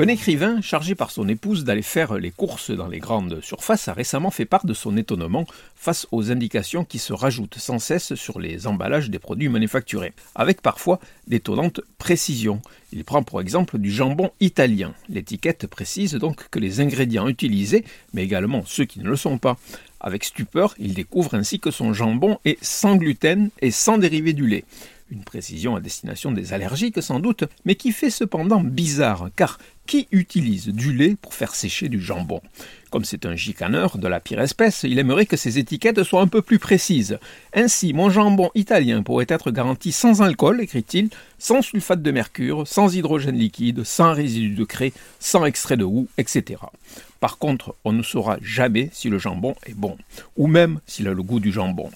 [0.00, 3.92] Un écrivain chargé par son épouse d'aller faire les courses dans les grandes surfaces a
[3.92, 5.44] récemment fait part de son étonnement
[5.74, 10.62] face aux indications qui se rajoutent sans cesse sur les emballages des produits manufacturés, avec
[10.62, 12.62] parfois d'étonnantes précisions.
[12.92, 14.94] Il prend pour exemple du jambon italien.
[15.08, 19.56] L'étiquette précise donc que les ingrédients utilisés, mais également ceux qui ne le sont pas.
[20.00, 24.46] Avec stupeur, il découvre ainsi que son jambon est sans gluten et sans dérivé du
[24.46, 24.64] lait.
[25.10, 30.06] Une précision à destination des allergiques sans doute, mais qui fait cependant bizarre, car qui
[30.12, 32.42] utilise du lait pour faire sécher du jambon
[32.90, 36.28] Comme c'est un gicaneur de la pire espèce, il aimerait que ses étiquettes soient un
[36.28, 37.18] peu plus précises.
[37.54, 42.94] Ainsi, mon jambon italien pourrait être garanti sans alcool, écrit-il, sans sulfate de mercure, sans
[42.94, 46.60] hydrogène liquide, sans résidus de craie, sans extrait de houx, etc.
[47.18, 49.96] Par contre, on ne saura jamais si le jambon est bon,
[50.36, 51.90] ou même s'il a le goût du jambon.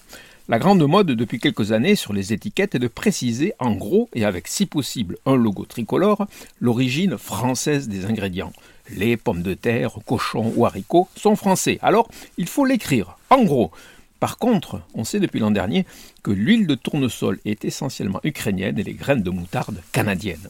[0.49, 4.25] La grande mode depuis quelques années sur les étiquettes est de préciser en gros et
[4.25, 6.27] avec si possible un logo tricolore
[6.59, 8.51] l'origine française des ingrédients.
[8.89, 13.71] Les pommes de terre, cochons ou haricots sont français, alors il faut l'écrire en gros.
[14.19, 15.85] Par contre, on sait depuis l'an dernier
[16.23, 20.49] que l'huile de tournesol est essentiellement ukrainienne et les graines de moutarde canadiennes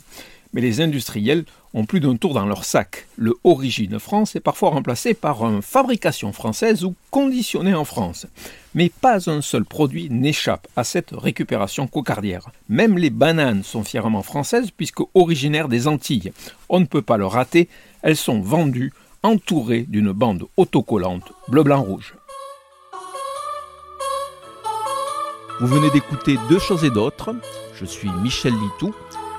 [0.53, 3.07] mais les industriels ont plus d'un tour dans leur sac.
[3.17, 8.27] Le Origine France est parfois remplacé par un fabrication française ou conditionné en France.
[8.75, 12.51] Mais pas un seul produit n'échappe à cette récupération cocardière.
[12.69, 16.31] Même les bananes sont fièrement françaises puisque originaires des Antilles.
[16.69, 17.67] On ne peut pas le rater,
[18.03, 18.93] elles sont vendues
[19.23, 22.15] entourées d'une bande autocollante bleu-blanc-rouge.
[25.59, 27.35] Vous venez d'écouter Deux choses et d'autres.
[27.75, 28.93] Je suis Michel Litou.